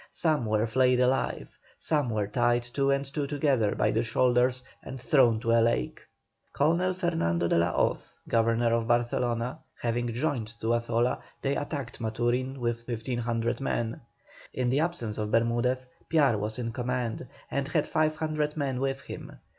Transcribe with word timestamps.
Some 0.09 0.47
were 0.47 0.65
flayed 0.65 0.99
alive, 0.99 1.59
some 1.77 2.09
were 2.09 2.25
tied 2.25 2.63
two 2.63 2.89
and 2.89 3.05
two 3.05 3.27
together 3.27 3.75
by 3.75 3.91
the 3.91 4.01
shoulders 4.01 4.63
and 4.81 4.99
thrown 4.99 5.35
into 5.35 5.51
a 5.51 5.61
lake. 5.61 6.03
Colonel 6.53 6.95
Fernandez 6.95 7.49
de 7.49 7.59
la 7.59 7.71
Hoz, 7.71 8.15
governor 8.27 8.73
of 8.73 8.87
Barcelona, 8.87 9.59
having 9.79 10.11
joined 10.11 10.47
Zuazola, 10.47 11.21
they 11.43 11.55
attacked 11.55 12.01
Maturin 12.01 12.59
with 12.59 12.87
1,500 12.87 13.61
men. 13.61 14.01
In 14.53 14.71
the 14.71 14.79
absence 14.79 15.19
of 15.19 15.29
Bermudez, 15.29 15.85
Piar 16.09 16.35
was 16.35 16.57
in 16.57 16.71
command, 16.71 17.27
and 17.51 17.67
had 17.67 17.85
500 17.85 18.57
men 18.57 18.79
with 18.79 19.01
him. 19.01 19.37